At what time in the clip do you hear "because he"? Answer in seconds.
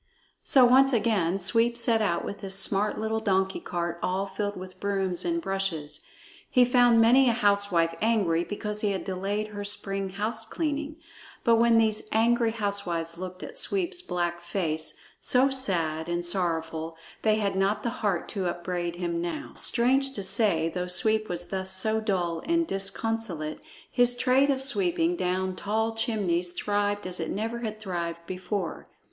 8.43-8.93